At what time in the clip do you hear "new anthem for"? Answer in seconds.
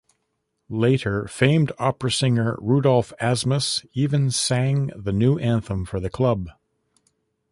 5.13-5.99